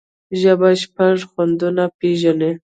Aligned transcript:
ژبه 0.39 0.69
شپږ 0.81 1.17
خوندونه 1.31 1.83
پېژني. 1.99 2.51